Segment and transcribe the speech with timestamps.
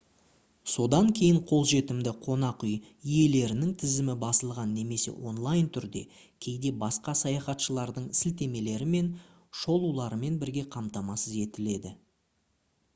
[0.75, 2.71] содан кейін қолжетімді қонақүй
[3.17, 6.03] иелерінің тізімі басылған немесе онлайн түрде
[6.47, 9.13] кейде басқа саяхатшылардың сілтемелері мен
[9.61, 11.93] шолуларымен бірге қамтамасыз етіледі